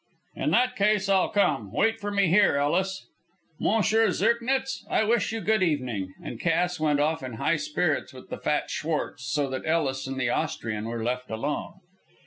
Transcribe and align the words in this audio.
"In 0.35 0.49
that 0.49 0.75
case 0.75 1.07
I'll 1.09 1.29
come. 1.29 1.71
Wait 1.71 1.99
for 1.99 2.09
me 2.09 2.25
here, 2.27 2.55
Ellis. 2.55 3.05
M. 3.63 3.83
Zirknitz, 3.83 4.83
I 4.89 5.03
wish 5.03 5.31
you 5.31 5.41
good 5.41 5.61
evening," 5.61 6.15
and 6.23 6.39
Cass 6.39 6.79
went 6.79 6.99
off 6.99 7.21
in 7.21 7.33
high 7.33 7.57
spirits 7.57 8.11
with 8.11 8.29
the 8.31 8.39
fat 8.39 8.71
Schwartz, 8.71 9.31
so 9.31 9.47
that 9.51 9.63
Ellis 9.67 10.07
and 10.07 10.19
the 10.19 10.31
Austrian 10.31 10.85
were 10.85 11.03
left 11.03 11.29
alone. 11.29 11.81